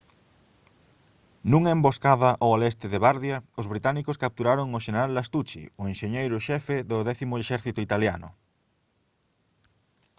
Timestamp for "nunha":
1.49-1.73